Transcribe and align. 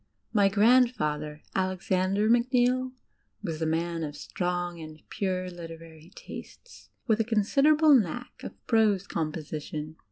My 0.33 0.49
grandfather, 0.49 1.43
Alexander 1.53 2.27
Macneill, 2.27 2.93
was 3.43 3.61
a 3.61 3.67
man 3.67 4.03
of 4.03 4.15
strong 4.15 4.79
and 4.79 5.03
pure 5.09 5.47
literary 5.47 6.11
tastes, 6.15 6.89
with 7.05 7.19
a 7.19 7.23
considerable 7.23 7.95
ktuick 7.95 8.43
of 8.43 8.65
prose 8.65 9.05
composition. 9.05 9.97